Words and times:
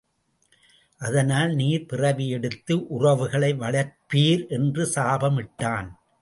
அதனால் 1.01 1.51
நீர் 1.55 1.85
பிறவி 1.85 2.29
எடுத்து 2.29 2.87
உறவுகளை 2.87 3.53
வளர்ப்பீர் 3.53 4.47
என்று 4.47 4.85
சாபம் 4.85 5.37
இட்டான். 5.37 5.89